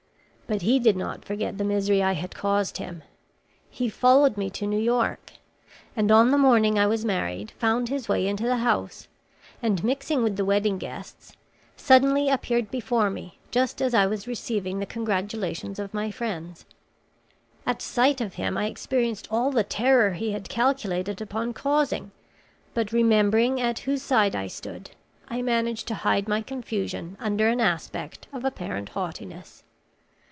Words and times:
But 0.47 0.63
he 0.63 0.79
did 0.79 0.97
not 0.97 1.23
forget 1.23 1.57
the 1.57 1.63
misery 1.63 2.03
I 2.03 2.11
had 2.11 2.35
caused 2.35 2.75
him. 2.77 3.03
He 3.69 3.87
followed 3.87 4.35
me 4.35 4.49
to 4.49 4.67
New 4.67 4.77
York: 4.81 5.31
and 5.95 6.11
on 6.11 6.29
the 6.29 6.37
morning 6.37 6.77
I 6.77 6.87
was 6.87 7.05
married 7.05 7.51
found 7.51 7.87
his 7.87 8.09
way 8.09 8.27
into 8.27 8.43
the 8.43 8.57
house, 8.57 9.07
and 9.63 9.81
mixing 9.81 10.23
with 10.23 10.35
the 10.35 10.43
wedding 10.43 10.77
guests, 10.77 11.37
suddenly 11.77 12.27
appeared 12.27 12.69
before 12.69 13.09
me 13.09 13.39
just 13.49 13.81
as 13.81 13.93
I 13.93 14.05
was 14.07 14.27
receiving 14.27 14.79
the 14.79 14.85
congratulations 14.85 15.79
of 15.79 15.93
my 15.93 16.11
friends. 16.11 16.65
At 17.65 17.81
sight 17.81 18.19
of 18.19 18.33
him 18.33 18.57
I 18.57 18.65
experienced 18.65 19.29
all 19.31 19.51
the 19.51 19.63
terror 19.63 20.11
he 20.15 20.33
had 20.33 20.49
calculated 20.49 21.21
upon 21.21 21.53
causing, 21.53 22.11
but 22.73 22.91
remembering 22.91 23.61
at 23.61 23.79
whose 23.79 24.01
side 24.01 24.35
I 24.35 24.47
stood, 24.47 24.89
I 25.29 25.41
managed 25.41 25.87
to 25.87 25.95
hide 25.95 26.27
my 26.27 26.41
confusion 26.41 27.15
under 27.21 27.47
an 27.47 27.61
aspect 27.61 28.27
of 28.33 28.43
apparent 28.43 28.89
haughtiness. 28.89 29.63